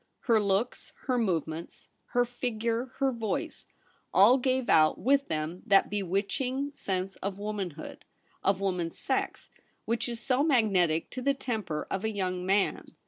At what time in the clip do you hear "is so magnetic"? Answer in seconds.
10.09-11.11